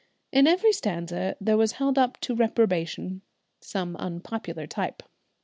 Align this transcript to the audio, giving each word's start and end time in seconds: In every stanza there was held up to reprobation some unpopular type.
In 0.31 0.47
every 0.47 0.73
stanza 0.73 1.35
there 1.39 1.57
was 1.57 1.73
held 1.73 1.99
up 1.99 2.19
to 2.21 2.33
reprobation 2.35 3.21
some 3.59 3.95
unpopular 3.97 4.65
type. 4.65 5.03